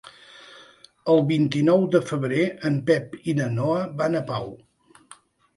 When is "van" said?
4.03-4.19